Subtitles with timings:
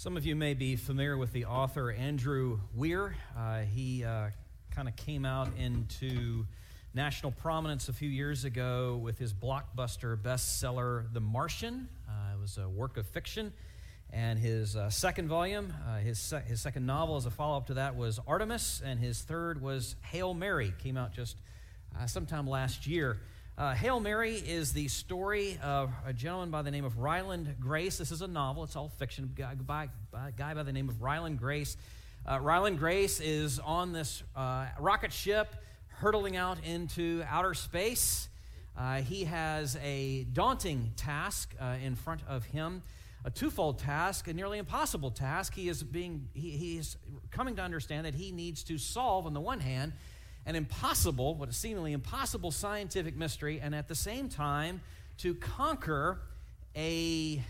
[0.00, 3.14] Some of you may be familiar with the author Andrew Weir.
[3.36, 4.30] Uh, he uh,
[4.70, 6.46] kind of came out into
[6.94, 11.86] national prominence a few years ago with his blockbuster bestseller, The Martian.
[12.08, 13.52] Uh, it was a work of fiction.
[14.10, 17.66] And his uh, second volume, uh, his, se- his second novel as a follow up
[17.66, 21.36] to that was Artemis, and his third was Hail Mary, came out just
[22.00, 23.18] uh, sometime last year.
[23.60, 27.98] Uh, Hail Mary is the story of a gentleman by the name of Ryland Grace.
[27.98, 29.34] This is a novel, it's all fiction.
[29.36, 31.76] Guy by, by, guy by the name of Ryland Grace.
[32.26, 35.54] Uh, Ryland Grace is on this uh, rocket ship
[35.88, 38.30] hurtling out into outer space.
[38.78, 42.82] Uh, he has a daunting task uh, in front of him,
[43.26, 45.52] a twofold task, a nearly impossible task.
[45.54, 46.96] He is being he, he is
[47.30, 49.92] coming to understand that he needs to solve, on the one hand,
[50.50, 54.80] an impossible, what a seemingly impossible scientific mystery, and at the same time
[55.18, 56.20] to conquer
[56.74, 57.40] a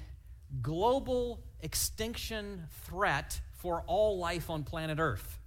[0.61, 5.39] global extinction threat for all life on planet Earth.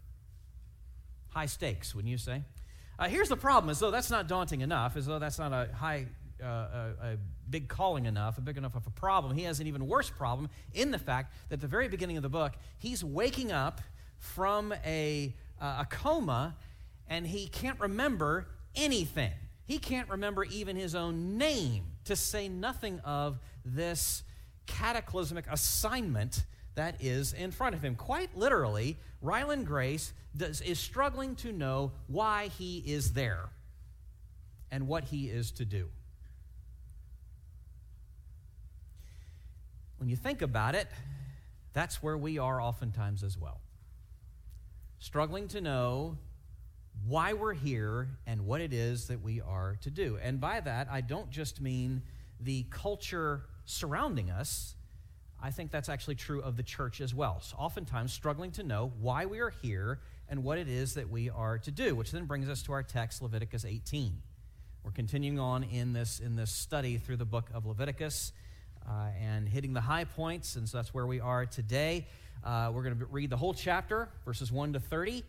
[1.29, 2.41] High stakes, wouldn't you say?
[2.97, 5.71] Uh, here's the problem: as though that's not daunting enough, as though that's not a
[5.75, 6.07] high,
[6.41, 7.17] uh, a, a
[7.51, 9.37] big calling enough, a big enough of a problem.
[9.37, 12.23] He has an even worse problem in the fact that at the very beginning of
[12.23, 13.79] the book, he's waking up
[14.17, 16.55] from a, uh, a coma
[17.13, 19.31] and he can't remember anything.
[19.65, 24.23] He can't remember even his own name, to say nothing of this
[24.65, 27.93] cataclysmic assignment that is in front of him.
[27.93, 33.49] Quite literally, Ryland Grace does, is struggling to know why he is there
[34.71, 35.89] and what he is to do.
[39.97, 40.87] When you think about it,
[41.73, 43.61] that's where we are oftentimes as well.
[44.97, 46.17] Struggling to know
[47.05, 50.17] why we're here and what it is that we are to do.
[50.21, 52.01] And by that, I don't just mean
[52.39, 54.75] the culture surrounding us.
[55.41, 57.39] I think that's actually true of the church as well.
[57.41, 59.99] So oftentimes struggling to know why we are here
[60.29, 62.83] and what it is that we are to do, which then brings us to our
[62.83, 64.21] text, Leviticus 18.
[64.83, 68.31] We're continuing on in this, in this study through the book of Leviticus
[68.87, 72.07] uh, and hitting the high points, and so that's where we are today.
[72.43, 75.23] Uh, we're going to read the whole chapter, verses 1 to 30.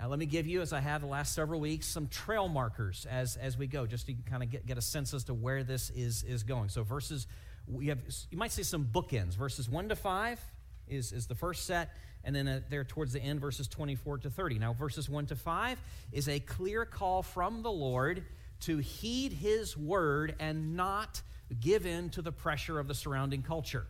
[0.00, 3.06] Now, let me give you, as I have the last several weeks, some trail markers
[3.10, 5.62] as, as we go, just to kind of get, get a sense as to where
[5.62, 6.70] this is, is going.
[6.70, 7.26] So, verses,
[7.66, 7.98] we have,
[8.30, 9.34] you might see some bookends.
[9.34, 10.40] Verses 1 to 5
[10.88, 11.90] is, is the first set,
[12.24, 14.58] and then uh, there towards the end, verses 24 to 30.
[14.58, 15.78] Now, verses 1 to 5
[16.12, 18.24] is a clear call from the Lord
[18.60, 21.20] to heed his word and not
[21.60, 23.86] give in to the pressure of the surrounding culture.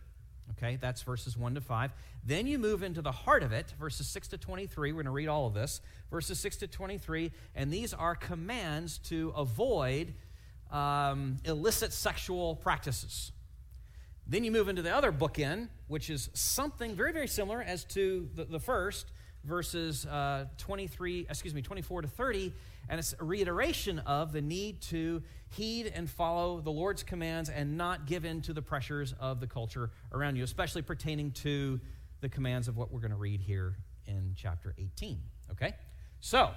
[0.61, 1.91] Okay, that's verses 1 to 5.
[2.23, 4.91] Then you move into the heart of it, verses 6 to 23.
[4.91, 5.81] We're going to read all of this.
[6.11, 7.31] Verses 6 to 23.
[7.55, 10.13] And these are commands to avoid
[10.69, 13.31] um, illicit sexual practices.
[14.27, 18.29] Then you move into the other bookend, which is something very, very similar as to
[18.35, 19.07] the, the first,
[19.43, 22.53] verses uh, 23, excuse me, 24 to 30.
[22.91, 27.77] And it's a reiteration of the need to heed and follow the Lord's commands and
[27.77, 31.79] not give in to the pressures of the culture around you, especially pertaining to
[32.19, 35.21] the commands of what we're going to read here in chapter 18.
[35.51, 35.73] Okay?
[36.19, 36.51] So,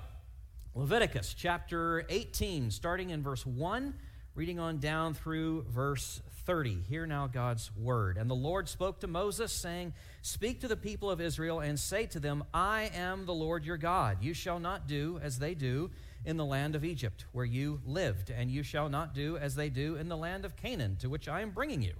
[0.75, 3.95] Leviticus chapter 18, starting in verse 1,
[4.35, 6.83] reading on down through verse 30.
[6.89, 8.19] Hear now God's word.
[8.19, 12.07] And the Lord spoke to Moses, saying, Speak to the people of Israel and say
[12.07, 14.19] to them, I am the Lord your God.
[14.21, 15.93] You shall not do as they do
[16.25, 19.69] in the land of Egypt, where you lived, and you shall not do as they
[19.69, 21.95] do in the land of Canaan, to which I am bringing you.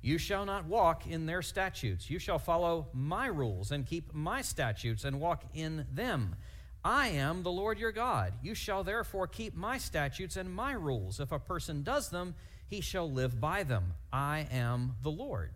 [0.00, 2.08] You shall not walk in their statutes.
[2.08, 6.36] You shall follow my rules and keep my statutes and walk in them.
[6.84, 8.32] I am the Lord your God.
[8.42, 11.18] You shall therefore keep my statutes and my rules.
[11.18, 12.34] If a person does them,
[12.68, 13.94] he shall live by them.
[14.12, 15.50] I am the Lord.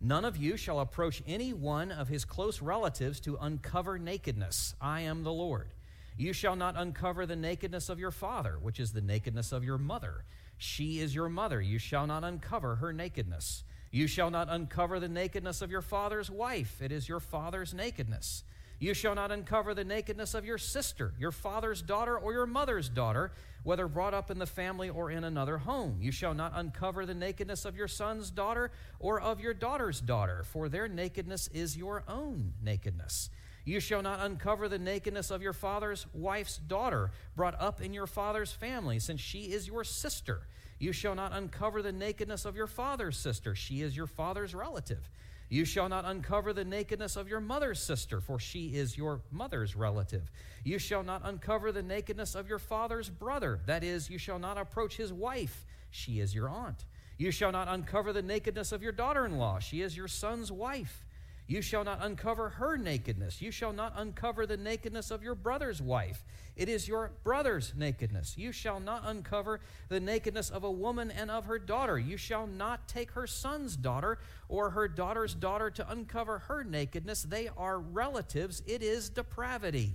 [0.00, 4.74] None of you shall approach any one of his close relatives to uncover nakedness.
[4.80, 5.70] I am the Lord.
[6.18, 9.78] You shall not uncover the nakedness of your father, which is the nakedness of your
[9.78, 10.24] mother.
[10.58, 11.60] She is your mother.
[11.60, 13.62] You shall not uncover her nakedness.
[13.92, 16.82] You shall not uncover the nakedness of your father's wife.
[16.82, 18.42] It is your father's nakedness.
[18.80, 22.88] You shall not uncover the nakedness of your sister, your father's daughter, or your mother's
[22.88, 23.32] daughter,
[23.62, 25.98] whether brought up in the family or in another home.
[26.00, 30.44] You shall not uncover the nakedness of your son's daughter or of your daughter's daughter,
[30.44, 33.30] for their nakedness is your own nakedness.
[33.64, 38.06] You shall not uncover the nakedness of your father's wife's daughter, brought up in your
[38.06, 40.42] father's family, since she is your sister.
[40.78, 45.10] You shall not uncover the nakedness of your father's sister, she is your father's relative.
[45.50, 49.74] You shall not uncover the nakedness of your mother's sister, for she is your mother's
[49.74, 50.30] relative.
[50.62, 54.58] You shall not uncover the nakedness of your father's brother, that is, you shall not
[54.58, 56.84] approach his wife, she is your aunt.
[57.16, 60.52] You shall not uncover the nakedness of your daughter in law, she is your son's
[60.52, 61.04] wife.
[61.48, 63.40] You shall not uncover her nakedness.
[63.40, 66.22] You shall not uncover the nakedness of your brother's wife.
[66.56, 68.36] It is your brother's nakedness.
[68.36, 71.98] You shall not uncover the nakedness of a woman and of her daughter.
[71.98, 74.18] You shall not take her son's daughter
[74.50, 77.22] or her daughter's daughter to uncover her nakedness.
[77.22, 78.62] They are relatives.
[78.66, 79.94] It is depravity.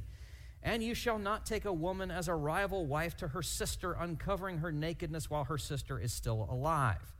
[0.63, 4.57] And you shall not take a woman as a rival wife to her sister, uncovering
[4.57, 7.12] her nakedness while her sister is still alive.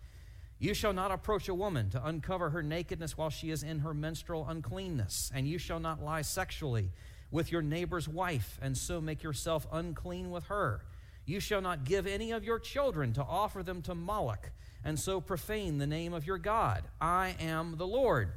[0.63, 3.94] You shall not approach a woman to uncover her nakedness while she is in her
[3.94, 6.94] menstrual uncleanness, and you shall not lie sexually
[7.31, 10.86] with your neighbor's wife, and so make yourself unclean with her.
[11.25, 14.51] You shall not give any of your children to offer them to Moloch,
[14.86, 16.86] and so profane the name of your God.
[17.01, 18.31] I am the Lord.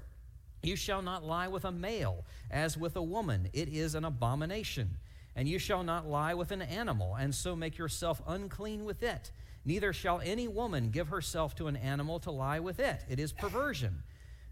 [0.65, 4.97] You shall not lie with a male as with a woman, it is an abomination.
[5.37, 9.31] And you shall not lie with an animal, and so make yourself unclean with it.
[9.67, 13.05] Neither shall any woman give herself to an animal to lie with it.
[13.11, 14.05] It is perversion.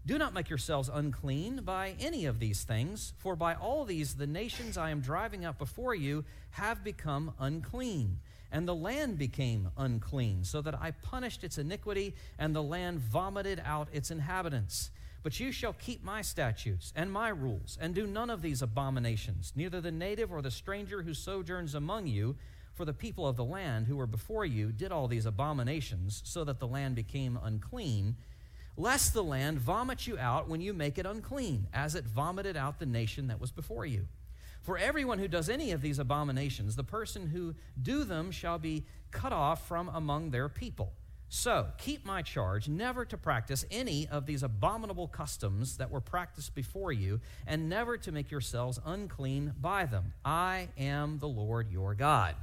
[0.05, 4.27] Do not make yourselves unclean by any of these things, for by all these the
[4.27, 8.19] nations I am driving out before you have become unclean.
[8.51, 13.61] And the land became unclean, so that I punished its iniquity, and the land vomited
[13.65, 14.91] out its inhabitants.
[15.23, 19.53] But you shall keep my statutes and my rules, and do none of these abominations,
[19.55, 22.35] neither the native or the stranger who sojourns among you
[22.75, 26.43] for the people of the land who were before you did all these abominations, so
[26.43, 28.17] that the land became unclean,
[28.77, 32.79] lest the land vomit you out when you make it unclean, as it vomited out
[32.79, 34.07] the nation that was before you.
[34.61, 38.83] For everyone who does any of these abominations, the person who do them shall be
[39.11, 40.91] cut off from among their people.
[41.29, 46.55] So keep my charge never to practice any of these abominable customs that were practiced
[46.55, 50.13] before you, and never to make yourselves unclean by them.
[50.23, 52.35] I am the Lord your God.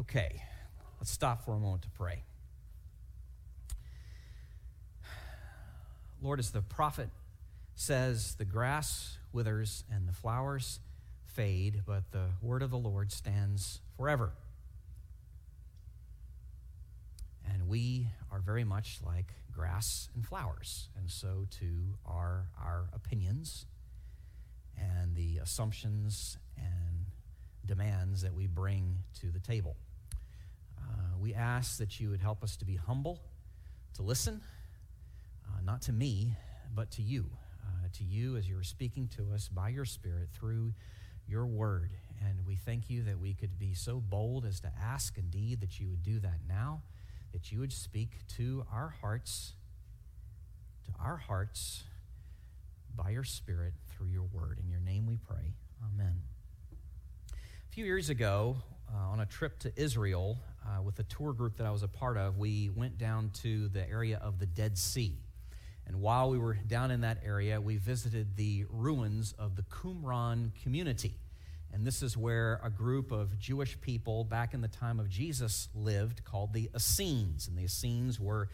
[0.00, 0.42] Okay,
[0.98, 2.22] let's stop for a moment to pray.
[6.22, 7.10] Lord, as the prophet
[7.74, 10.80] says, the grass withers and the flowers
[11.26, 14.32] fade, but the word of the Lord stands forever.
[17.52, 23.66] And we are very much like grass and flowers, and so too are our opinions
[24.78, 27.04] and the assumptions and
[27.66, 29.76] demands that we bring to the table.
[31.20, 33.20] We ask that you would help us to be humble,
[33.96, 34.40] to listen,
[35.46, 36.34] uh, not to me,
[36.74, 37.26] but to you,
[37.62, 40.72] uh, to you as you're speaking to us by your Spirit through
[41.28, 41.90] your word.
[42.26, 45.78] And we thank you that we could be so bold as to ask indeed that
[45.78, 46.82] you would do that now,
[47.32, 49.52] that you would speak to our hearts,
[50.86, 51.84] to our hearts
[52.96, 54.58] by your Spirit through your word.
[54.58, 55.52] In your name we pray.
[55.92, 56.22] Amen.
[57.32, 58.56] A few years ago,
[58.92, 61.88] uh, on a trip to Israel uh, with a tour group that I was a
[61.88, 65.16] part of, we went down to the area of the Dead Sea.
[65.86, 70.50] And while we were down in that area, we visited the ruins of the Qumran
[70.62, 71.14] community.
[71.72, 75.68] And this is where a group of Jewish people back in the time of Jesus
[75.74, 77.48] lived called the Essenes.
[77.48, 78.48] And the Essenes were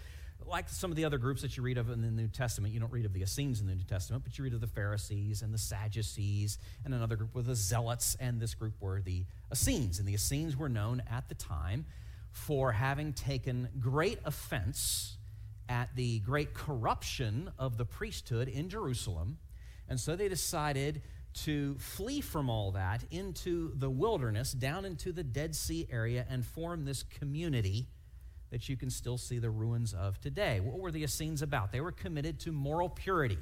[0.47, 2.81] like some of the other groups that you read of in the New Testament, you
[2.81, 5.43] don't read of the Essenes in the New Testament, but you read of the Pharisees
[5.43, 9.99] and the Sadducees, and another group were the Zealots, and this group were the Essenes.
[9.99, 11.87] And the Essenes were known at the time
[12.31, 15.17] for having taken great offense
[15.69, 19.39] at the great corruption of the priesthood in Jerusalem.
[19.89, 21.03] And so they decided
[21.45, 26.45] to flee from all that into the wilderness, down into the Dead Sea area, and
[26.45, 27.89] form this community
[28.51, 30.61] that you can still see the ruins of today.
[30.61, 31.73] What were the Essenes about?
[31.73, 33.39] They were committed to moral purity.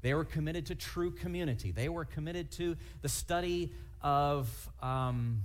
[0.00, 1.72] They were committed to true community.
[1.72, 4.48] They were committed to the study of
[4.80, 5.42] um,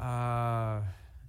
[0.00, 0.80] uh,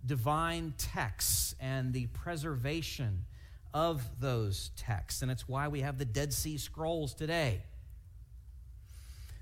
[0.05, 3.25] divine texts and the preservation
[3.73, 5.21] of those texts.
[5.21, 7.61] And it's why we have the Dead Sea Scrolls today.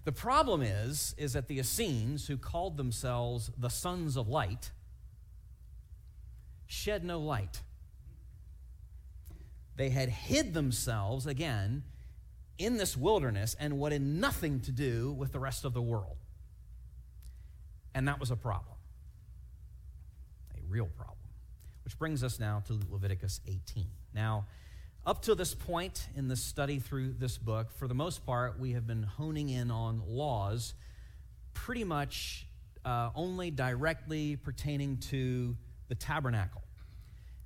[0.04, 4.72] The problem is, is that the Essenes, who called themselves the sons of light,
[6.72, 7.62] shed no light.
[9.76, 11.84] They had hid themselves, again,
[12.58, 16.18] in this wilderness and wanted nothing to do with the rest of the world.
[17.94, 18.76] And that was a problem,
[20.56, 21.18] a real problem.
[21.84, 23.88] Which brings us now to Leviticus 18.
[24.14, 24.46] Now,
[25.06, 28.74] up to this point in the study through this book, for the most part, we
[28.74, 30.74] have been honing in on laws
[31.54, 32.48] pretty much
[32.86, 35.58] uh, only directly pertaining to
[35.92, 36.62] the tabernacle.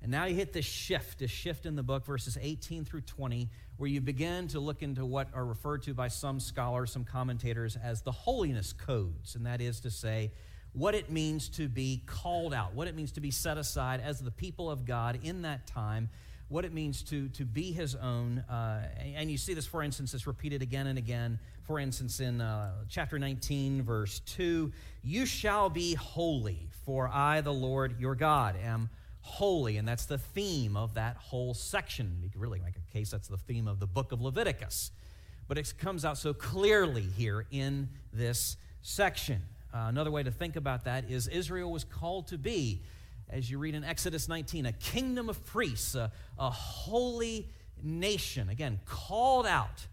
[0.00, 3.50] And now you hit this shift, this shift in the book, verses 18 through 20,
[3.76, 7.76] where you begin to look into what are referred to by some scholars, some commentators,
[7.82, 9.34] as the holiness codes.
[9.34, 10.30] And that is to say,
[10.74, 14.20] what it means to be called out, what it means to be set aside as
[14.20, 16.08] the people of God in that time,
[16.48, 18.38] what it means to, to be his own.
[18.48, 21.38] Uh, and you see this, for instance, it's repeated again and again.
[21.66, 24.72] For instance, in uh, chapter 19, verse 2
[25.02, 28.88] You shall be holy, for I, the Lord your God, am
[29.20, 29.76] holy.
[29.76, 32.18] And that's the theme of that whole section.
[32.22, 34.92] You could really make a case that's the theme of the book of Leviticus.
[35.48, 39.42] But it comes out so clearly here in this section.
[39.74, 42.82] Uh, another way to think about that is Israel was called to be,
[43.28, 47.48] as you read in Exodus 19, a kingdom of priests, a, a holy
[47.82, 48.48] nation.
[48.48, 49.86] Again, called out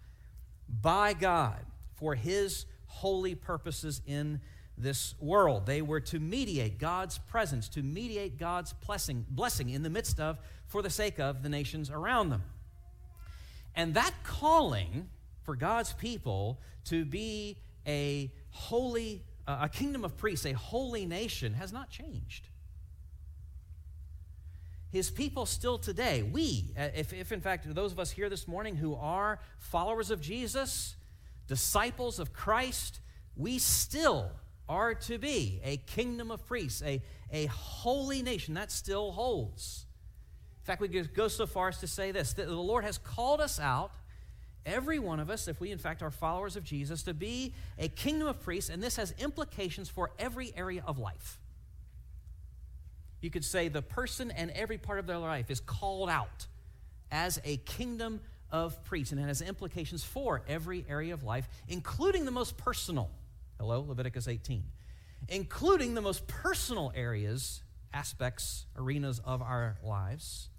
[0.81, 1.59] by God
[1.95, 4.39] for his holy purposes in
[4.77, 5.65] this world.
[5.65, 10.39] They were to mediate God's presence, to mediate God's blessing, blessing in the midst of,
[10.67, 12.43] for the sake of, the nations around them.
[13.75, 15.09] And that calling
[15.43, 21.53] for God's people to be a holy, uh, a kingdom of priests, a holy nation,
[21.53, 22.47] has not changed.
[24.93, 28.47] His people still today, we, uh, if, if in fact those of us here this
[28.47, 30.95] morning who are followers of Jesus,
[31.47, 32.99] disciples of Christ,
[33.35, 34.29] we still
[34.69, 38.53] are to be a kingdom of priests, a, a holy nation.
[38.53, 39.87] That still holds.
[40.61, 43.41] In fact, we go so far as to say this that the Lord has called
[43.41, 43.93] us out,
[44.63, 47.87] every one of us, if we in fact are followers of Jesus, to be a
[47.87, 51.39] kingdom of priests, and this has implications for every area of life.
[53.23, 56.47] You could say the person and every part of their life is called out
[57.09, 58.19] as a kingdom
[58.51, 63.09] of priests, and it has implications for every area of life, including the most personal.
[63.57, 64.65] Hello, Leviticus 18.
[65.29, 67.63] Including the most personal areas,
[67.93, 70.49] aspects, arenas of our lives.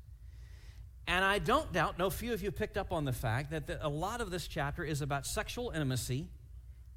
[1.07, 3.87] And I don't doubt, no few of you picked up on the fact that the,
[3.87, 6.29] a lot of this chapter is about sexual intimacy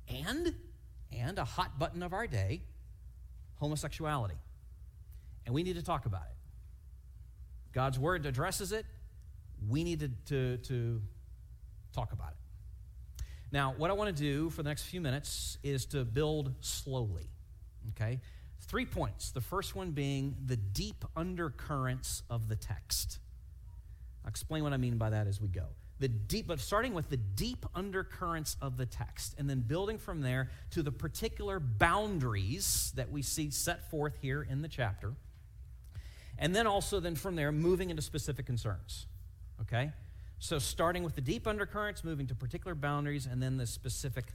[0.07, 0.55] and,
[1.11, 2.61] and a hot button of our day,
[3.55, 4.37] homosexuality.
[5.47, 6.35] And we need to talk about it.
[7.73, 8.85] God's word addresses it.
[9.67, 11.01] We need to, to, to
[11.93, 13.23] talk about it.
[13.51, 17.29] Now, what I want to do for the next few minutes is to build slowly.
[17.91, 18.19] Okay?
[18.59, 19.31] Three points.
[19.31, 23.19] The first one being the deep undercurrents of the text.
[24.25, 25.67] I'll explain what I mean by that as we go.
[25.99, 30.21] The deep, but starting with the deep undercurrents of the text, and then building from
[30.21, 35.13] there to the particular boundaries that we see set forth here in the chapter.
[36.39, 39.07] And then also, then from there, moving into specific concerns.
[39.61, 39.91] Okay?
[40.39, 44.25] So, starting with the deep undercurrents, moving to particular boundaries, and then the specific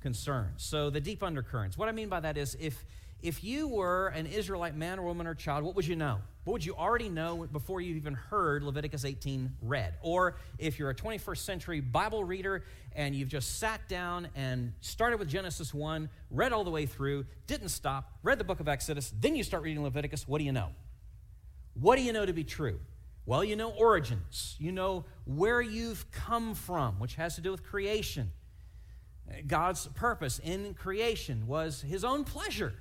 [0.00, 0.62] concerns.
[0.62, 1.76] So, the deep undercurrents.
[1.76, 2.82] What I mean by that is if,
[3.22, 6.20] if you were an Israelite man or woman or child, what would you know?
[6.44, 9.92] What would you already know before you even heard Leviticus 18 read?
[10.00, 12.64] Or if you're a 21st century Bible reader
[12.96, 17.26] and you've just sat down and started with Genesis 1, read all the way through,
[17.46, 20.52] didn't stop, read the book of Exodus, then you start reading Leviticus, what do you
[20.52, 20.70] know?
[21.74, 22.80] What do you know to be true?
[23.26, 27.62] Well, you know origins, you know where you've come from, which has to do with
[27.62, 28.32] creation.
[29.46, 32.74] God's purpose in creation was his own pleasure,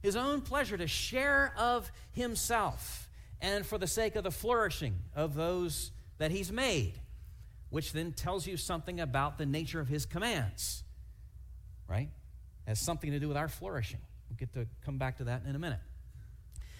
[0.00, 3.10] his own pleasure to share of himself
[3.40, 6.94] and for the sake of the flourishing of those that he's made,
[7.70, 10.82] which then tells you something about the nature of his commands,
[11.86, 12.08] right?
[12.66, 14.00] Has something to do with our flourishing.
[14.28, 15.80] We'll get to come back to that in a minute.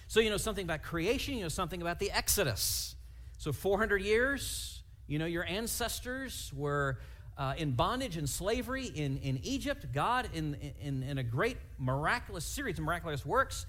[0.08, 2.96] So you know something about creation, you know something about the Exodus.
[3.36, 6.98] So 400 years, you know, your ancestors were
[7.36, 9.86] uh, in bondage and slavery in, in Egypt.
[9.92, 13.66] God, in, in, in a great miraculous series of miraculous works,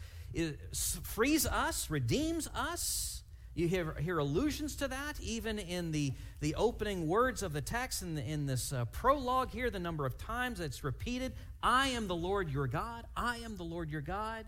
[1.03, 3.21] frees us, redeems us.
[3.53, 8.01] You hear, hear allusions to that even in the, the opening words of the text
[8.01, 12.07] in, the, in this uh, prologue here, the number of times it's repeated I am
[12.07, 13.05] the Lord your God.
[13.17, 14.45] I am the Lord your God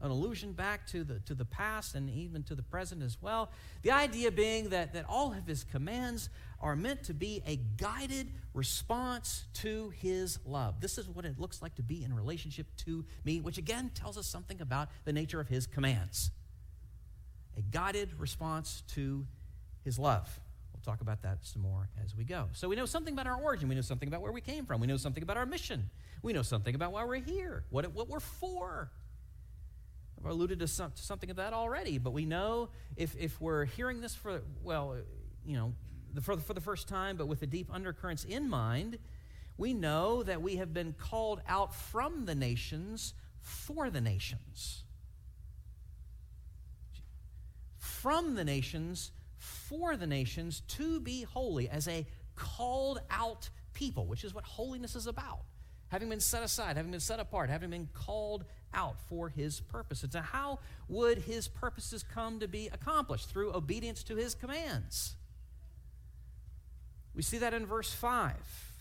[0.00, 3.50] an allusion back to the, to the past and even to the present as well.
[3.82, 6.28] The idea being that, that all of his commands
[6.60, 10.80] are meant to be a guided response to his love.
[10.80, 14.16] This is what it looks like to be in relationship to me, which again tells
[14.18, 16.30] us something about the nature of his commands.
[17.56, 19.26] A guided response to
[19.84, 20.40] his love.
[20.72, 22.48] We'll talk about that some more as we go.
[22.52, 23.68] So we know something about our origin.
[23.68, 24.80] We know something about where we came from.
[24.80, 25.90] We know something about our mission.
[26.22, 28.90] We know something about why we're here, what, what we're for.
[30.18, 33.64] I've alluded to, some, to something of that already, but we know if, if we're
[33.66, 34.96] hearing this for, well,
[35.44, 35.74] you know,
[36.14, 38.98] the, for, for the first time, but with the deep undercurrents in mind,
[39.56, 44.82] we know that we have been called out from the nations for the nations.
[47.76, 54.24] From the nations for the nations to be holy as a called out people, which
[54.24, 55.42] is what holiness is about
[55.88, 60.12] having been set aside, having been set apart, having been called out for his purposes.
[60.14, 63.30] Now, how would his purposes come to be accomplished?
[63.30, 65.14] Through obedience to his commands.
[67.14, 68.34] We see that in verse 5.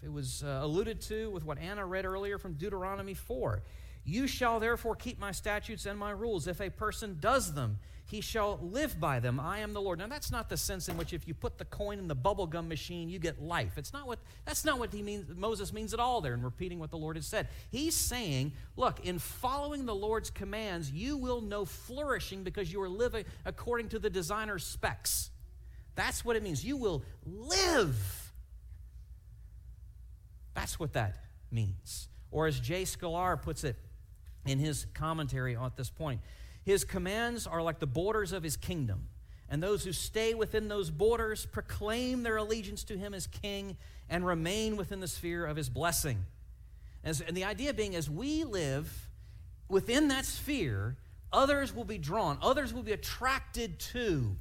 [0.04, 3.64] It was uh, alluded to with what Anna read earlier from Deuteronomy 4.
[4.06, 6.48] You shall therefore keep my statutes and my rules.
[6.48, 9.38] If a person does them, he shall live by them.
[9.38, 10.00] I am the Lord.
[10.00, 12.68] Now that's not the sense in which if you put the coin in the bubblegum
[12.68, 13.78] machine, you get life.
[13.78, 16.80] It's not what that's not what he means Moses means at all there in repeating
[16.80, 17.50] what the Lord has said.
[17.70, 22.90] He's saying, look, in following the Lord's commands, you will know flourishing because you are
[22.90, 25.30] living according to the designer's specs.
[25.96, 26.64] That's what it means.
[26.64, 28.32] You will live.
[30.54, 31.18] That's what that
[31.52, 32.08] means.
[32.32, 32.84] Or as J.
[32.84, 33.76] Sklar puts it
[34.46, 36.22] in his commentary at this point,
[36.68, 39.08] his commands are like the borders of his kingdom,
[39.48, 43.78] and those who stay within those borders proclaim their allegiance to him as king
[44.10, 46.26] and remain within the sphere of his blessing.
[47.06, 49.08] And the idea being, as we live
[49.70, 50.98] within that sphere,
[51.32, 54.36] others will be drawn, others will be attracted to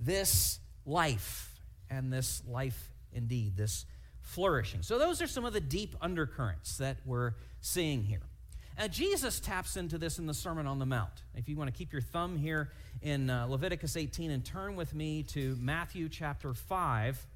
[0.00, 3.84] this life and this life indeed, this
[4.22, 4.80] flourishing.
[4.80, 8.22] So, those are some of the deep undercurrents that we're seeing here.
[8.78, 11.22] Uh, Jesus taps into this in the Sermon on the Mount.
[11.34, 12.70] If you want to keep your thumb here
[13.02, 17.26] in uh, Leviticus 18 and turn with me to Matthew chapter 5.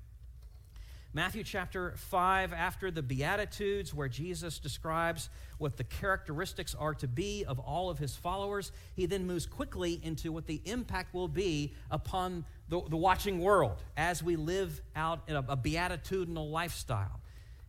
[1.12, 5.28] Matthew chapter 5, after the Beatitudes, where Jesus describes
[5.59, 10.00] what the characteristics are to be of all of his followers, he then moves quickly
[10.02, 15.28] into what the impact will be upon the, the watching world as we live out
[15.28, 17.21] a, a beatitudinal lifestyle.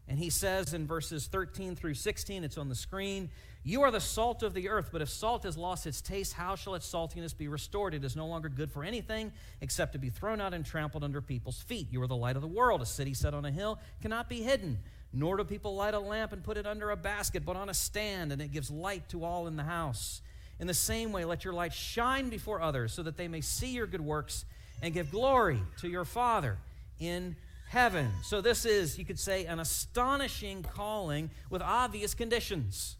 [0.07, 3.29] And he says in verses 13 through 16, it's on the screen,
[3.63, 6.55] you are the salt of the earth, but if salt has lost its taste, how
[6.55, 7.93] shall its saltiness be restored?
[7.93, 11.21] It is no longer good for anything except to be thrown out and trampled under
[11.21, 11.87] people's feet.
[11.91, 12.81] You are the light of the world.
[12.81, 14.79] A city set on a hill cannot be hidden.
[15.11, 17.73] Nor do people light a lamp and put it under a basket, but on a
[17.73, 20.21] stand, and it gives light to all in the house.
[20.59, 23.69] In the same way, let your light shine before others, so that they may see
[23.69, 24.45] your good works
[24.81, 26.57] and give glory to your Father
[26.99, 27.35] in
[27.69, 28.11] heaven.
[28.23, 32.95] So, this is, you could say, an astonishing calling with obvious conditions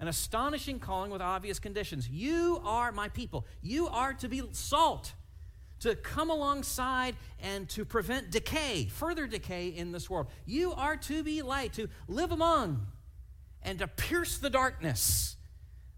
[0.00, 2.08] an astonishing calling with obvious conditions.
[2.08, 3.46] You are my people.
[3.62, 5.12] You are to be salt,
[5.80, 10.28] to come alongside and to prevent decay, further decay in this world.
[10.46, 12.86] You are to be light, to live among
[13.62, 15.36] and to pierce the darkness.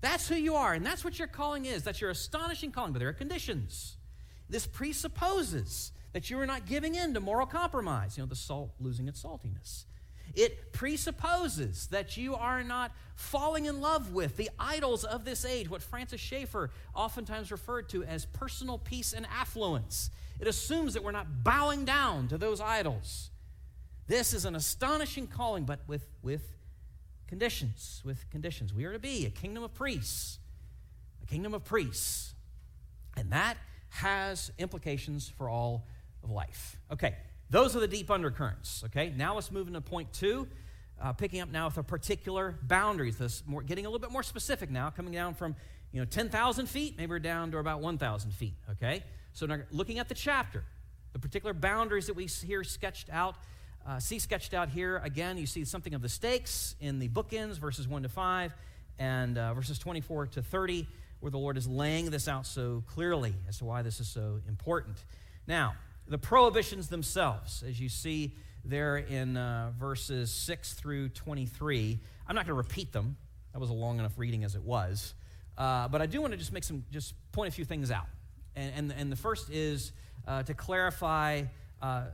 [0.00, 1.84] That's who you are, and that's what your calling is.
[1.84, 3.96] That's your astonishing calling, but there are conditions.
[4.50, 8.72] This presupposes that you are not giving in to moral compromise, you know, the salt
[8.80, 9.84] losing its saltiness.
[10.34, 15.68] It presupposes that you are not falling in love with the idols of this age,
[15.68, 20.10] what Francis Schaeffer oftentimes referred to as personal peace and affluence.
[20.40, 23.30] It assumes that we're not bowing down to those idols.
[24.08, 26.42] This is an astonishing calling, but with, with
[27.28, 28.02] conditions.
[28.04, 28.74] With conditions.
[28.74, 30.38] We are to be a kingdom of priests,
[31.22, 32.34] a kingdom of priests.
[33.16, 33.58] And that
[33.90, 35.86] has implications for all
[36.24, 36.78] of life.
[36.90, 37.14] Okay,
[37.52, 38.82] those are the deep undercurrents.
[38.86, 40.48] Okay, now let's move into point two.
[40.98, 43.18] Uh, picking up now with a particular boundaries.
[43.18, 45.54] This more, getting a little bit more specific now, coming down from
[45.92, 48.54] you know 10,000 feet, maybe we're down to about 1,000 feet.
[48.70, 49.02] Okay,
[49.34, 50.64] so now looking at the chapter,
[51.12, 53.34] the particular boundaries that we hear sketched out,
[53.86, 55.02] uh, see sketched out here.
[55.04, 58.54] Again, you see something of the stakes in the bookends, verses one to five,
[58.98, 60.88] and uh, verses 24 to 30,
[61.20, 64.40] where the Lord is laying this out so clearly as to why this is so
[64.48, 65.04] important.
[65.46, 65.74] Now,
[66.06, 71.98] the prohibitions themselves, as you see there in uh, verses 6 through 23.
[72.26, 73.16] I'm not going to repeat them.
[73.52, 75.14] That was a long enough reading as it was.
[75.58, 78.06] Uh, but I do want to just make some, just point a few things out.
[78.56, 79.92] And, and, and the first is
[80.26, 81.42] uh, to clarify,
[81.80, 82.04] uh,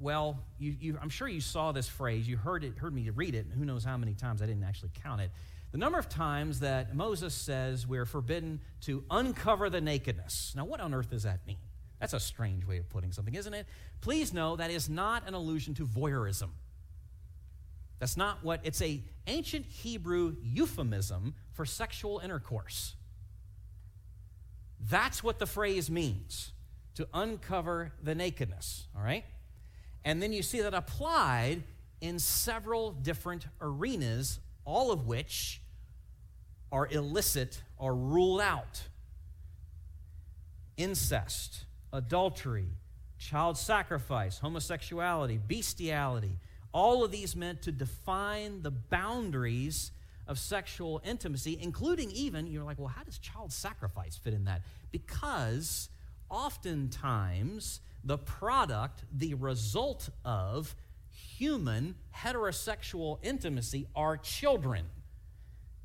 [0.00, 2.26] well, you, you, I'm sure you saw this phrase.
[2.28, 3.46] You heard, it, heard me read it.
[3.56, 5.30] Who knows how many times I didn't actually count it.
[5.70, 10.52] The number of times that Moses says we're forbidden to uncover the nakedness.
[10.54, 11.56] Now, what on earth does that mean?
[12.02, 13.64] That's a strange way of putting something, isn't it?
[14.00, 16.48] Please know that is not an allusion to voyeurism.
[18.00, 22.96] That's not what it's a ancient Hebrew euphemism for sexual intercourse.
[24.80, 26.50] That's what the phrase means
[26.96, 29.24] to uncover the nakedness, all right?
[30.04, 31.62] And then you see that applied
[32.00, 35.62] in several different arenas, all of which
[36.72, 38.82] are illicit or ruled out.
[40.76, 42.68] Incest, adultery,
[43.18, 46.38] child sacrifice, homosexuality, bestiality.
[46.72, 49.92] All of these meant to define the boundaries
[50.26, 54.62] of sexual intimacy, including even, you're like, well, how does child sacrifice fit in that?
[54.90, 55.88] Because
[56.30, 60.74] oftentimes the product, the result of
[61.10, 64.86] human heterosexual intimacy are children.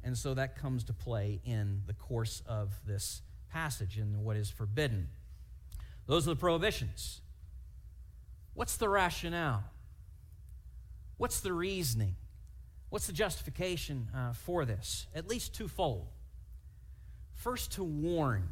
[0.04, 4.50] And so that comes to play in the course of this passage and what is
[4.50, 5.10] forbidden.
[6.08, 7.22] Those are the prohibitions.
[8.54, 9.64] What's the rationale?
[11.18, 12.16] What's the reasoning?
[12.90, 15.08] What's the justification uh, for this?
[15.14, 16.08] At least twofold.
[17.34, 18.48] First, to warn.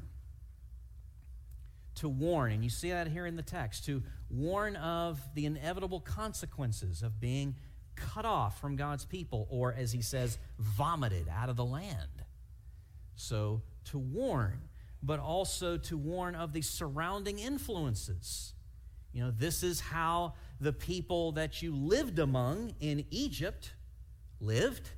[1.95, 6.01] To warn, and you see that here in the text, to warn of the inevitable
[6.01, 7.55] consequences of being
[7.95, 12.23] cut off from God's people, or as he says, vomited out of the land.
[13.15, 14.59] So, to warn,
[15.03, 18.53] but also to warn of the surrounding influences.
[19.13, 23.73] You know, this is how the people that you lived among in Egypt
[24.39, 24.89] lived.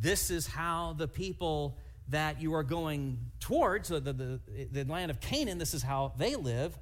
[0.00, 5.20] This is how the people that you are going towards, the, the, the, land of
[5.20, 6.78] Canaan, this is how they live.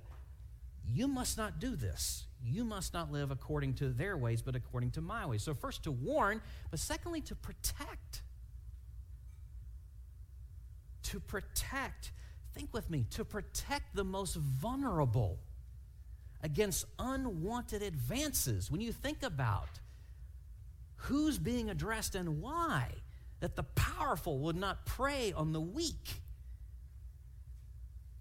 [0.90, 2.24] You must not do this.
[2.42, 5.42] You must not live according to their ways, but according to my ways.
[5.42, 8.22] So, first to warn, but secondly to protect.
[11.04, 12.12] To protect.
[12.54, 15.40] Think with me, to protect the most vulnerable
[16.42, 18.70] against unwanted advances.
[18.70, 19.80] When you think about
[20.96, 22.90] who's being addressed and why,
[23.40, 26.22] that the powerful would not prey on the weak.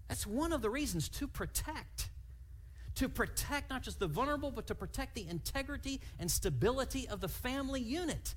[0.08, 2.08] That's one of the reasons to protect.
[2.96, 7.28] To protect not just the vulnerable, but to protect the integrity and stability of the
[7.28, 8.34] family unit.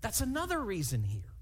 [0.00, 1.32] That's another reason here.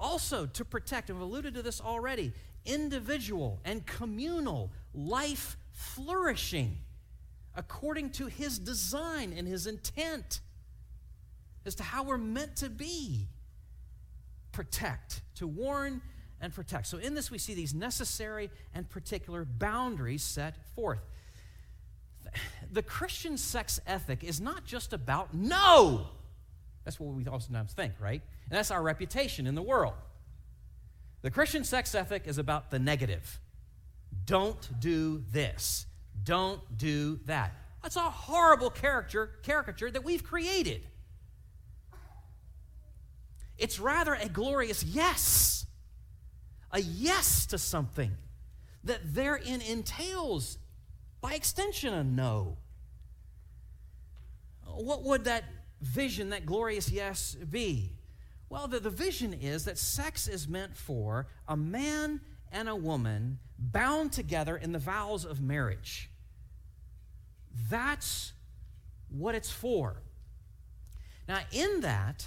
[0.00, 2.32] Also, to protect, I've alluded to this already,
[2.64, 6.78] individual and communal life flourishing
[7.54, 10.40] according to his design and his intent
[11.66, 13.28] as to how we're meant to be.
[14.52, 16.00] Protect, to warn
[16.40, 16.86] and protect.
[16.86, 21.00] So, in this, we see these necessary and particular boundaries set forth.
[22.72, 26.06] The Christian sex ethic is not just about no.
[26.84, 28.22] That's what we oftentimes think, right?
[28.50, 29.94] And that's our reputation in the world.
[31.22, 33.40] The Christian sex ethic is about the negative.
[34.24, 35.86] Don't do this.
[36.24, 37.54] Don't do that.
[37.82, 40.82] That's a horrible caricature, caricature that we've created.
[43.56, 45.66] It's rather a glorious yes,
[46.72, 48.12] a yes to something
[48.84, 50.58] that therein entails,
[51.20, 52.56] by extension, a no.
[54.64, 55.44] What would that
[55.80, 57.92] vision, that glorious yes, be?
[58.50, 62.20] Well, the, the vision is that sex is meant for a man
[62.52, 66.10] and a woman bound together in the vows of marriage.
[67.70, 68.32] That's
[69.08, 70.02] what it's for.
[71.28, 72.26] Now, in that,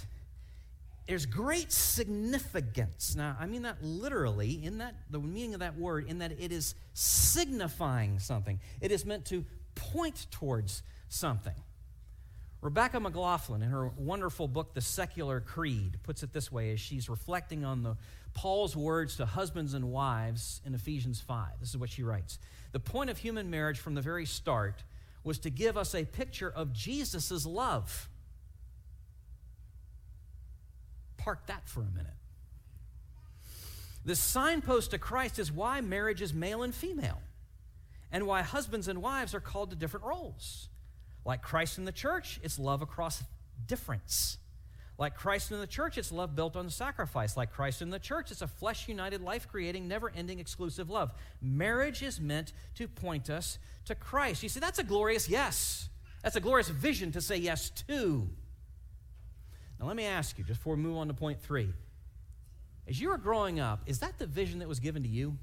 [1.06, 3.14] there's great significance.
[3.14, 6.50] Now, I mean that literally, in that the meaning of that word, in that it
[6.50, 8.60] is signifying something.
[8.80, 11.52] It is meant to point towards something.
[12.64, 17.10] Rebecca McLaughlin, in her wonderful book, The Secular Creed, puts it this way as she's
[17.10, 17.98] reflecting on the
[18.32, 21.60] Paul's words to husbands and wives in Ephesians 5.
[21.60, 22.38] This is what she writes.
[22.72, 24.82] The point of human marriage from the very start
[25.24, 28.08] was to give us a picture of Jesus' love.
[31.18, 32.16] Park that for a minute.
[34.06, 37.20] The signpost to Christ is why marriage is male and female,
[38.10, 40.68] and why husbands and wives are called to different roles.
[41.24, 43.22] Like Christ in the church, it's love across
[43.66, 44.38] difference.
[44.96, 47.36] Like Christ in the church, it's love built on sacrifice.
[47.36, 51.10] Like Christ in the church, it's a flesh united, life creating, never ending, exclusive love.
[51.42, 54.42] Marriage is meant to point us to Christ.
[54.42, 55.88] You see, that's a glorious yes.
[56.22, 58.28] That's a glorious vision to say yes to.
[59.80, 61.72] Now, let me ask you, just before we move on to point three.
[62.86, 65.36] As you were growing up, is that the vision that was given to you?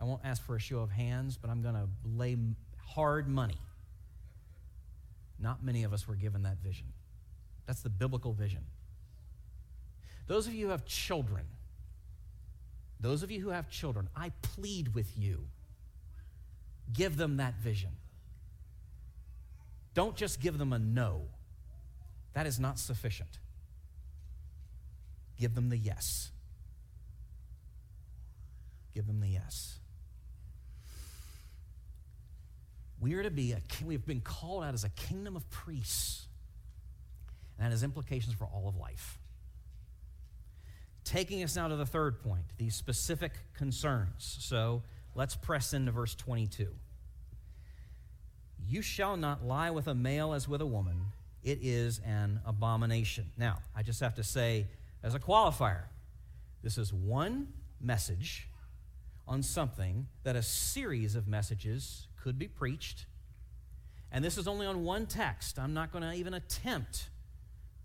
[0.00, 2.36] I won't ask for a show of hands, but I'm going to lay
[2.86, 3.58] hard money.
[5.42, 6.86] Not many of us were given that vision.
[7.66, 8.62] That's the biblical vision.
[10.28, 11.44] Those of you who have children,
[13.00, 15.48] those of you who have children, I plead with you
[16.92, 17.90] give them that vision.
[19.94, 21.22] Don't just give them a no,
[22.34, 23.38] that is not sufficient.
[25.38, 26.30] Give them the yes.
[28.94, 29.80] Give them the yes.
[33.02, 36.28] We are to be a we've been called out as a kingdom of priests
[37.58, 39.18] and that has implications for all of life.
[41.02, 44.36] Taking us now to the third point, these specific concerns.
[44.40, 44.84] So
[45.16, 46.68] let's press into verse 22.
[48.68, 51.06] You shall not lie with a male as with a woman,
[51.42, 53.32] it is an abomination.
[53.36, 54.68] Now, I just have to say,
[55.02, 55.86] as a qualifier,
[56.62, 57.48] this is one
[57.80, 58.48] message
[59.26, 63.06] on something that a series of messages could be preached
[64.12, 65.58] And this is only on one text.
[65.58, 67.08] I'm not going to even attempt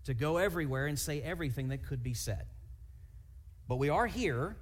[0.04, 2.46] to go everywhere and say everything that could be said.
[3.66, 4.56] But we are here,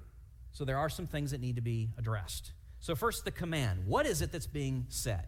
[0.51, 2.53] so there are some things that need to be addressed.
[2.79, 3.85] So, first, the command.
[3.85, 5.27] What is it that's being said?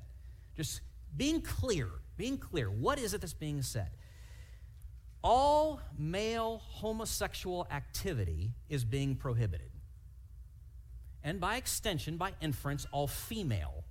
[0.55, 0.81] Just
[1.15, 2.71] being clear, being clear.
[2.71, 3.89] What is it that's being said?
[5.21, 9.71] All male homosexual activity is being prohibited.
[11.21, 13.83] And by extension, by inference, all female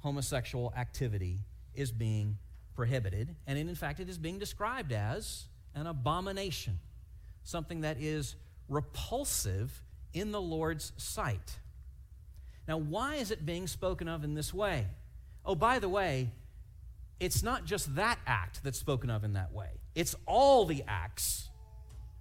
[0.00, 1.38] homosexual activity
[1.74, 2.38] is being
[2.74, 3.36] prohibited.
[3.46, 6.78] And in fact, it is being described as an abomination,
[7.44, 8.36] something that is
[8.68, 9.82] repulsive
[10.12, 11.58] in the Lord's sight.
[12.66, 14.86] Now, why is it being spoken of in this way?
[15.44, 16.30] Oh, by the way,
[17.18, 21.48] it's not just that act that's spoken of in that way, it's all the acts,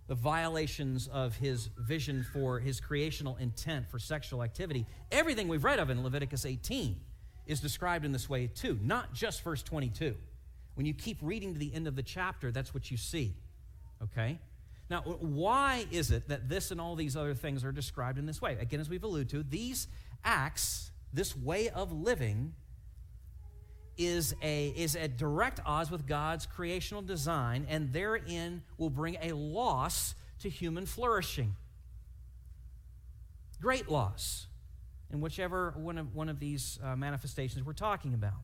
[0.07, 4.85] the violations of his vision for his creational intent for sexual activity.
[5.11, 6.99] Everything we've read of in Leviticus 18
[7.49, 10.15] is described in this way too, not just verse 22.
[10.75, 13.33] When you keep reading to the end of the chapter, that's what you see.
[14.03, 14.39] Okay?
[14.88, 18.39] Now, why is it that this and all these other things are described in this
[18.39, 18.55] way?
[18.62, 19.88] Again, as we've alluded to, these
[20.23, 22.53] acts, this way of living,
[23.97, 29.33] is a, is at direct odds with God's creational design, and therein will bring a
[29.33, 31.55] loss to human flourishing.
[33.59, 34.47] Great loss
[35.11, 38.41] in whichever one of, one of these uh, manifestations we're talking about.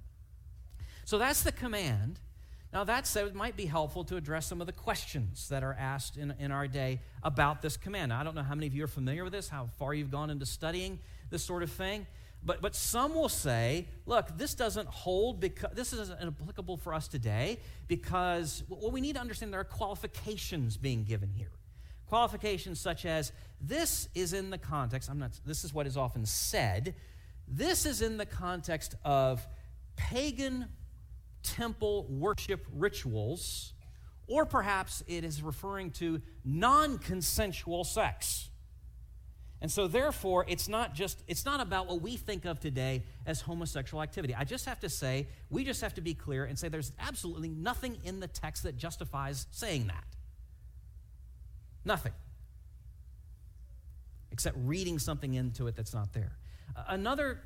[1.05, 2.19] So that's the command.
[2.73, 5.75] Now, that said, it might be helpful to address some of the questions that are
[5.79, 8.09] asked in, in our day about this command.
[8.09, 10.11] Now, I don't know how many of you are familiar with this, how far you've
[10.11, 10.99] gone into studying
[11.29, 12.05] this sort of thing.
[12.43, 17.07] But, but some will say, look, this doesn't hold because this isn't applicable for us
[17.07, 21.51] today because well, we need to understand there are qualifications being given here.
[22.07, 26.25] Qualifications such as this is in the context, I'm not, this is what is often
[26.25, 26.95] said,
[27.47, 29.45] this is in the context of
[29.95, 30.67] pagan
[31.43, 33.73] temple worship rituals,
[34.27, 38.49] or perhaps it is referring to non consensual sex.
[39.61, 43.41] And so therefore it's not just it's not about what we think of today as
[43.41, 44.35] homosexual activity.
[44.35, 47.49] I just have to say, we just have to be clear and say there's absolutely
[47.49, 50.03] nothing in the text that justifies saying that.
[51.85, 52.13] Nothing.
[54.31, 56.37] Except reading something into it that's not there.
[56.87, 57.41] Another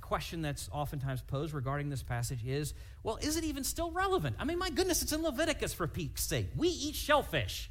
[0.00, 4.36] question that's oftentimes posed regarding this passage is well, is it even still relevant?
[4.38, 6.48] I mean, my goodness, it's in Leviticus for Pete's sake.
[6.56, 7.70] We eat shellfish.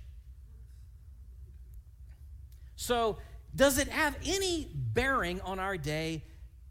[2.75, 3.17] So,
[3.55, 6.23] does it have any bearing on our day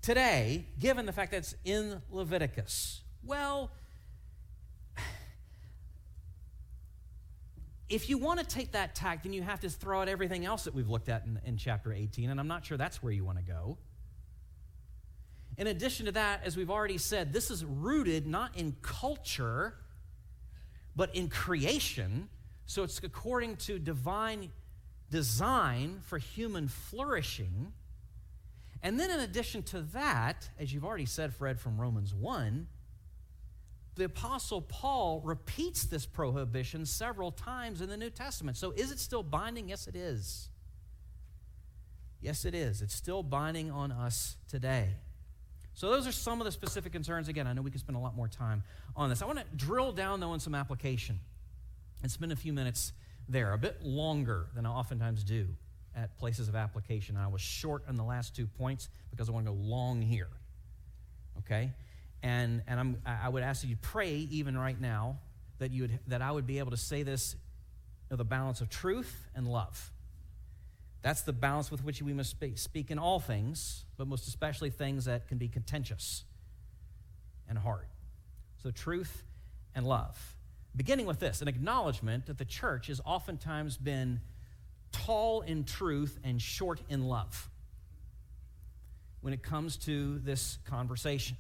[0.03, 3.03] today, given the fact that it's in Leviticus?
[3.23, 3.71] Well,
[7.89, 10.65] if you want to take that tack, then you have to throw out everything else
[10.65, 13.25] that we've looked at in, in chapter 18, and I'm not sure that's where you
[13.25, 13.77] want to go.
[15.57, 19.75] In addition to that, as we've already said, this is rooted not in culture,
[20.97, 22.29] but in creation.
[22.67, 24.51] So it's according to divine
[25.11, 27.73] design for human flourishing.
[28.83, 32.67] And then, in addition to that, as you've already said, Fred, from Romans 1,
[33.97, 38.57] the Apostle Paul repeats this prohibition several times in the New Testament.
[38.57, 39.69] So, is it still binding?
[39.69, 40.49] Yes, it is.
[42.21, 42.83] Yes, it is.
[42.83, 44.89] It's still binding on us today.
[45.75, 47.29] So, those are some of the specific concerns.
[47.29, 48.65] Again, I know we could spend a lot more time
[48.97, 49.23] on this.
[49.23, 51.21] I want to drill down, though, on some application
[52.03, 52.93] and spend a few minutes
[53.29, 55.49] there, a bit longer than I oftentimes do
[55.97, 57.17] at places of application.
[57.17, 60.29] I was short on the last two points because I want to go long here.
[61.39, 61.71] Okay?
[62.25, 65.19] And, and I'm, I would ask that you pray even right now
[65.59, 67.37] that, you would, that I would be able to say this
[68.11, 69.93] with a balance of truth and love.
[71.03, 74.71] That's the balance with which we must speak, speak in all things, but most especially
[74.71, 76.25] things that can be contentious
[77.47, 77.85] and hard.
[78.63, 79.23] So, truth
[79.75, 80.35] and love.
[80.75, 84.23] Beginning with this an acknowledgement that the church has oftentimes been
[84.93, 87.51] tall in truth and short in love
[89.21, 91.37] when it comes to this conversation.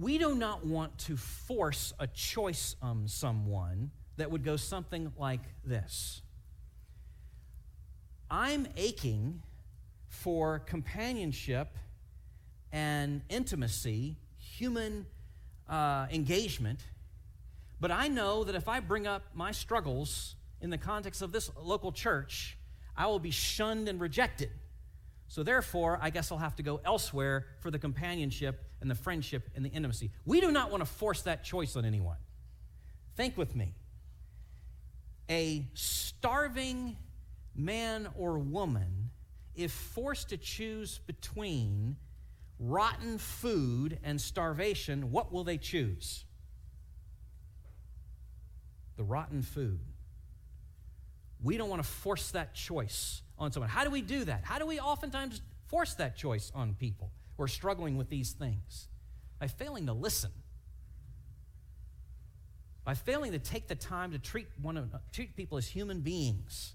[0.00, 5.40] We do not want to force a choice on someone that would go something like
[5.64, 6.22] this
[8.30, 9.42] I'm aching
[10.06, 11.76] for companionship
[12.70, 15.06] and intimacy, human
[15.68, 16.80] uh, engagement.
[17.80, 21.50] But I know that if I bring up my struggles in the context of this
[21.60, 22.58] local church,
[22.96, 24.50] I will be shunned and rejected.
[25.28, 29.48] So therefore, I guess I'll have to go elsewhere for the companionship and the friendship
[29.54, 30.10] and the intimacy.
[30.24, 32.16] We do not want to force that choice on anyone.
[33.14, 33.74] Think with me.
[35.28, 36.96] A starving
[37.54, 39.10] man or woman,
[39.54, 41.96] if forced to choose between
[42.58, 46.24] rotten food and starvation, what will they choose?
[48.96, 49.80] The rotten food.
[51.42, 53.70] We don't want to force that choice on someone.
[53.70, 54.44] How do we do that?
[54.44, 58.88] How do we oftentimes force that choice on people who are struggling with these things?
[59.38, 60.30] By failing to listen.
[62.84, 66.72] By failing to take the time to treat, one of, treat people as human beings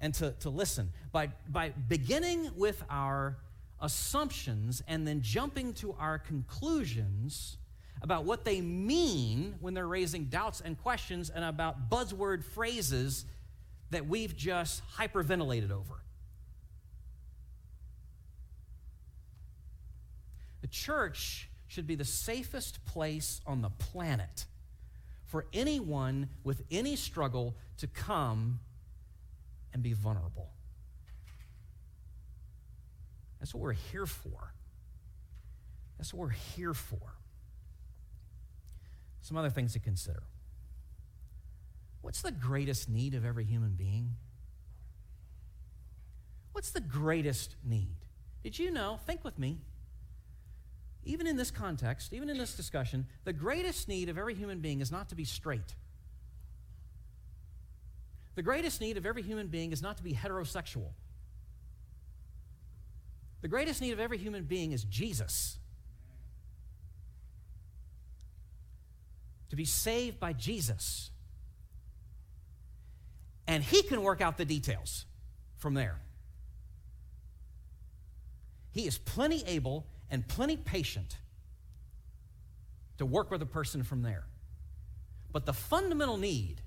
[0.00, 0.90] and to, to listen.
[1.12, 3.38] By, by beginning with our
[3.80, 7.58] assumptions and then jumping to our conclusions
[8.02, 13.24] about what they mean when they're raising doubts and questions and about buzzword phrases
[13.90, 16.02] that we've just hyperventilated over.
[20.62, 24.46] The church should be the safest place on the planet
[25.26, 28.60] for anyone with any struggle to come
[29.72, 30.50] and be vulnerable.
[33.40, 34.54] That's what we're here for.
[35.98, 37.16] That's what we're here for.
[39.20, 40.22] Some other things to consider.
[42.04, 44.10] What's the greatest need of every human being?
[46.52, 47.96] What's the greatest need?
[48.42, 49.00] Did you know?
[49.06, 49.56] Think with me.
[51.04, 54.82] Even in this context, even in this discussion, the greatest need of every human being
[54.82, 55.74] is not to be straight.
[58.34, 60.90] The greatest need of every human being is not to be heterosexual.
[63.40, 65.56] The greatest need of every human being is Jesus.
[69.48, 71.10] To be saved by Jesus.
[73.46, 75.06] And He can work out the details
[75.56, 76.00] from there.
[78.70, 81.18] He is plenty able and plenty patient
[82.98, 84.24] to work with a person from there.
[85.32, 86.60] But the fundamental need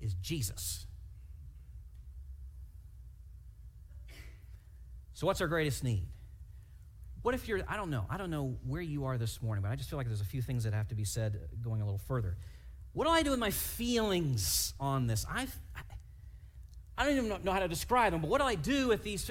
[0.00, 0.86] is Jesus.
[5.14, 6.06] So, what's our greatest need?
[7.22, 9.70] What if you're, I don't know, I don't know where you are this morning, but
[9.70, 11.84] I just feel like there's a few things that have to be said going a
[11.84, 12.36] little further.
[12.96, 15.26] What do I do with my feelings on this?
[15.28, 15.46] I,
[16.96, 19.30] I don't even know how to describe them, but what do I do with these?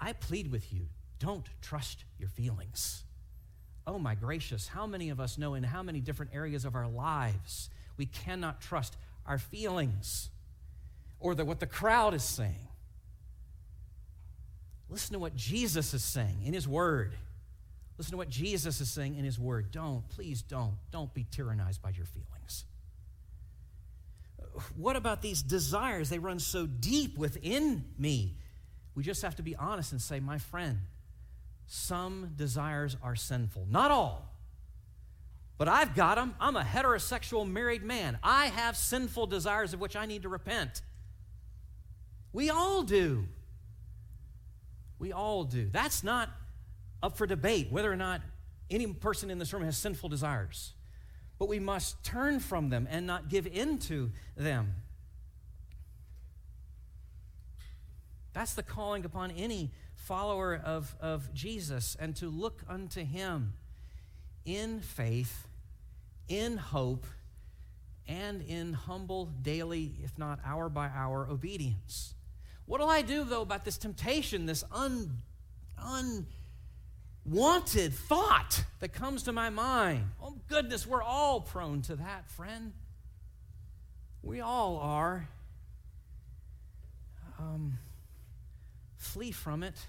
[0.00, 0.86] I plead with you
[1.18, 3.02] don't trust your feelings.
[3.84, 6.86] Oh my gracious, how many of us know in how many different areas of our
[6.86, 8.96] lives we cannot trust
[9.26, 10.30] our feelings
[11.18, 12.68] or the, what the crowd is saying?
[14.88, 17.14] Listen to what Jesus is saying in His Word.
[17.98, 19.72] Listen to what Jesus is saying in His Word.
[19.72, 22.66] Don't, please don't, don't be tyrannized by your feelings.
[24.76, 26.08] What about these desires?
[26.08, 28.36] They run so deep within me.
[28.94, 30.78] We just have to be honest and say, my friend,
[31.66, 33.66] some desires are sinful.
[33.70, 34.34] Not all,
[35.56, 36.34] but I've got them.
[36.40, 38.18] I'm a heterosexual married man.
[38.22, 40.82] I have sinful desires of which I need to repent.
[42.32, 43.26] We all do.
[44.98, 45.68] We all do.
[45.70, 46.30] That's not
[47.02, 48.20] up for debate whether or not
[48.68, 50.74] any person in this room has sinful desires.
[51.40, 54.74] But we must turn from them and not give in to them.
[58.34, 63.54] That's the calling upon any follower of, of Jesus and to look unto him
[64.44, 65.46] in faith,
[66.28, 67.06] in hope,
[68.06, 72.12] and in humble daily, if not hour by hour, obedience.
[72.66, 75.22] What do I do, though, about this temptation, this un,
[75.78, 76.26] un,
[77.24, 80.04] unwanted thought that comes to my mind?
[80.22, 82.72] Oh, goodness, we're all prone to that, friend.
[84.22, 85.28] We all are.
[87.38, 87.78] Um,
[88.96, 89.86] flee from it,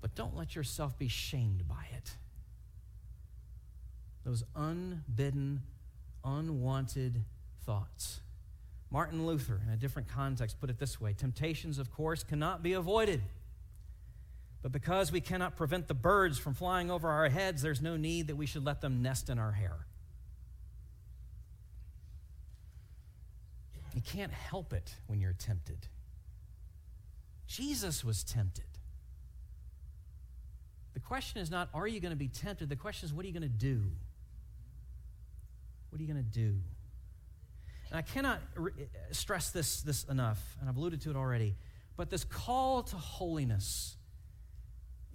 [0.00, 2.10] but don't let yourself be shamed by it.
[4.24, 5.62] Those unbidden,
[6.24, 7.22] unwanted
[7.64, 8.20] thoughts.
[8.90, 12.72] Martin Luther, in a different context, put it this way Temptations, of course, cannot be
[12.72, 13.22] avoided.
[14.62, 18.26] But because we cannot prevent the birds from flying over our heads, there's no need
[18.26, 19.86] that we should let them nest in our hair.
[23.94, 25.88] You can't help it when you're tempted.
[27.46, 28.64] Jesus was tempted.
[30.94, 32.68] The question is not, are you going to be tempted?
[32.68, 33.82] The question is, what are you going to do?
[35.88, 36.56] What are you going to do?
[37.90, 38.72] And I cannot re-
[39.10, 41.56] stress this, this enough, and I've alluded to it already,
[41.96, 43.96] but this call to holiness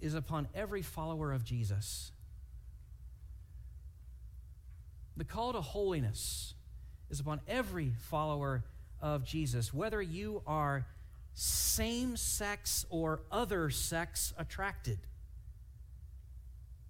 [0.00, 2.12] is upon every follower of Jesus.
[5.16, 6.54] The call to holiness
[7.10, 8.64] is upon every follower
[9.00, 10.86] of Jesus, whether you are
[11.34, 14.98] same sex or other sex attracted.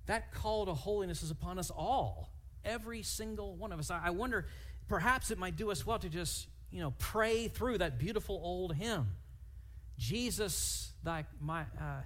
[0.07, 2.31] That call to holiness is upon us all,
[2.65, 3.91] every single one of us.
[3.91, 4.47] I wonder
[4.89, 8.75] perhaps it might do us well to just, you know, pray through that beautiful old
[8.75, 9.09] hymn.
[9.99, 12.03] Jesus, thy, my, uh,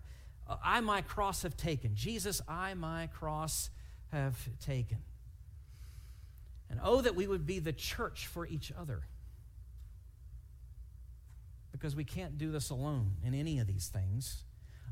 [0.63, 1.95] I, my cross, have taken.
[1.95, 3.71] Jesus, I, my cross,
[4.13, 4.99] have taken.
[6.69, 9.03] And oh, that we would be the church for each other.
[11.73, 14.45] Because we can't do this alone in any of these things.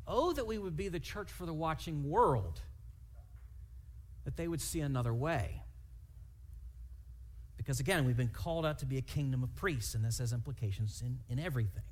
[0.06, 2.61] Oh, that we would be the church for the watching world,
[4.24, 5.62] that they would see another way.
[7.56, 10.32] Because again, we've been called out to be a kingdom of priests, and this has
[10.32, 11.82] implications in, in everything.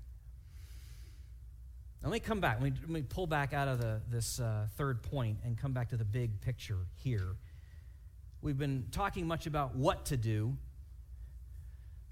[2.07, 2.61] Let me come back.
[2.61, 5.72] Let me, let me pull back out of the, this uh, third point and come
[5.72, 7.34] back to the big picture here.
[8.40, 10.57] We've been talking much about what to do.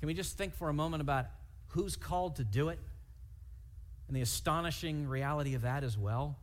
[0.01, 1.27] Can we just think for a moment about
[1.69, 2.81] who's called to do it
[4.09, 6.41] and the astonishing reality of that as well?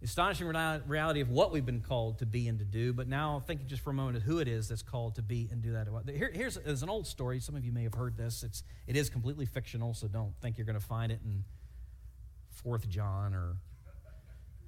[0.00, 3.42] The astonishing reality of what we've been called to be and to do, but now
[3.46, 5.72] thinking just for a moment of who it is that's called to be and do
[5.72, 5.88] that.
[6.14, 7.40] Here, here's, here's an old story.
[7.40, 8.42] Some of you may have heard this.
[8.42, 11.42] It's, it is completely fictional, so don't think you're going to find it in
[12.56, 13.56] Fourth John or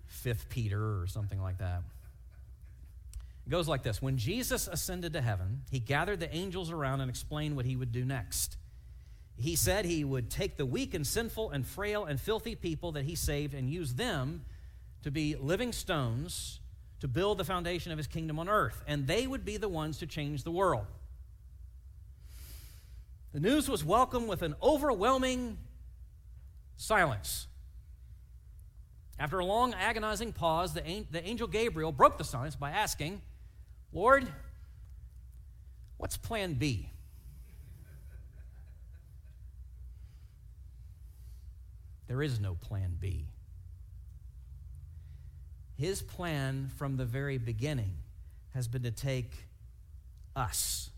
[0.06, 1.82] Fifth Peter or something like that.
[3.46, 7.10] It goes like this When Jesus ascended to heaven, he gathered the angels around and
[7.10, 8.56] explained what he would do next.
[9.36, 13.04] He said he would take the weak and sinful and frail and filthy people that
[13.04, 14.44] he saved and use them
[15.02, 16.60] to be living stones
[17.00, 19.98] to build the foundation of his kingdom on earth, and they would be the ones
[19.98, 20.86] to change the world.
[23.32, 25.58] The news was welcomed with an overwhelming
[26.76, 27.47] silence.
[29.18, 33.20] After a long, agonizing pause, the, angel Gabriel broke the silence by asking,
[33.92, 34.28] Lord,
[35.96, 36.90] what's plan B?
[42.06, 43.26] There is no plan B.
[45.76, 47.94] His plan from the very beginning
[48.54, 49.32] has been to take
[50.34, 50.90] us,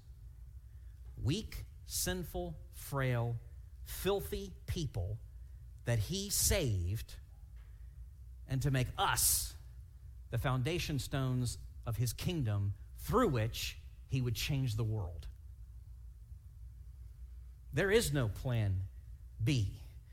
[1.22, 3.36] weak, sinful, frail,
[3.84, 5.18] filthy people
[5.86, 7.16] that He saved
[8.51, 9.55] and to make us
[10.30, 13.78] the foundation stones of his kingdom through which
[14.09, 15.28] he would change the world.
[17.72, 18.80] There is no plan
[19.42, 19.70] B,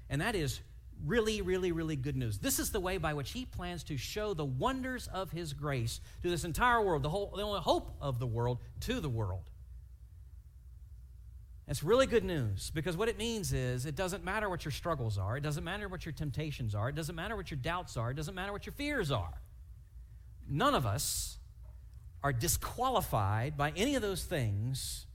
[0.09, 0.61] and that is
[1.05, 2.37] really, really, really good news.
[2.37, 5.99] This is the way by which he plans to show the wonders of his grace
[6.21, 9.49] to this entire world, the, whole, the only hope of the world to the world.
[11.67, 15.17] It's really good news because what it means is it doesn't matter what your struggles
[15.17, 18.11] are, it doesn't matter what your temptations are, it doesn't matter what your doubts are,
[18.11, 19.41] it doesn't matter what your fears are.
[20.49, 21.39] None of us
[22.23, 25.07] are disqualified by any of those things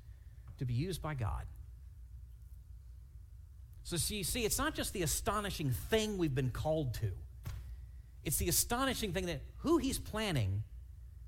[0.59, 1.47] to be used by God.
[3.85, 7.13] So, so you see, it's not just the astonishing thing we've been called to,
[8.25, 10.65] it's the astonishing thing that who He's planning,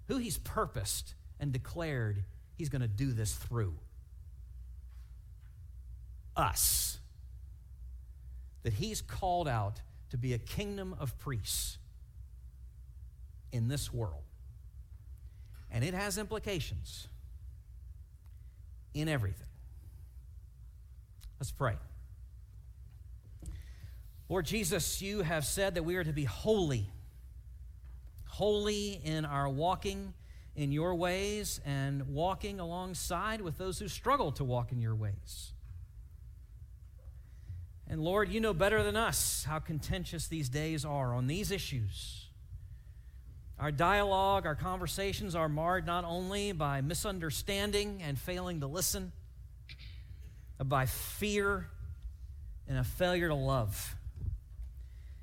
[0.07, 2.25] who He's purposed and declared
[2.57, 3.75] He's going to do this through
[6.37, 6.99] us
[8.63, 9.81] that he's called out
[10.11, 11.79] to be a kingdom of priests
[13.53, 14.23] in this world.
[15.71, 17.09] And it has implications
[18.95, 19.47] in everything.
[21.39, 21.77] Let's pray.
[24.29, 26.91] Lord Jesus, you have said that we are to be holy,
[28.27, 30.15] holy in our walking
[30.57, 35.53] in your ways and walking alongside with those who struggle to walk in your ways.
[37.95, 42.27] And Lord, you know better than us how contentious these days are on these issues.
[43.57, 49.13] Our dialogue, our conversations are marred not only by misunderstanding and failing to listen,
[50.59, 51.69] but by fear
[52.67, 53.95] and a failure to love.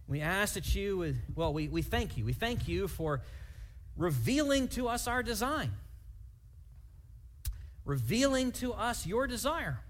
[0.08, 2.24] We ask that you well, we, we thank you.
[2.24, 3.22] We thank you for
[3.98, 5.72] revealing to us our design,
[7.84, 9.82] revealing to us your desire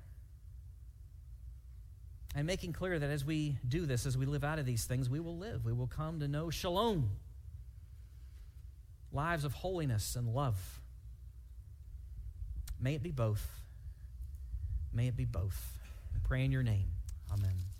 [2.35, 5.09] and making clear that as we do this, as we live out of these things,
[5.09, 5.65] we will live.
[5.65, 7.11] We will come to know shalom,
[9.11, 10.79] lives of holiness and love.
[12.79, 13.45] May it be both.
[14.93, 15.77] May it be both.
[16.15, 16.87] I pray in your name.
[17.31, 17.70] Amen.